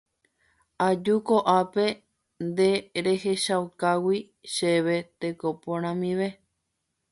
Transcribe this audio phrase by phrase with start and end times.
[0.87, 1.85] Aju ko'ápe
[2.47, 2.69] nde
[3.05, 4.19] rehechaukágui
[4.53, 6.29] chéve teko porãmive.